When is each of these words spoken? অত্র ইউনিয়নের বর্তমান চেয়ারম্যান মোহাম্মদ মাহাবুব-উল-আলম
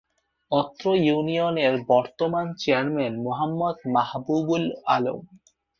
অত্র 0.51 0.85
ইউনিয়নের 1.03 1.73
বর্তমান 1.89 2.45
চেয়ারম্যান 2.53 3.13
মোহাম্মদ 3.25 3.77
মাহাবুব-উল-আলম 3.93 5.19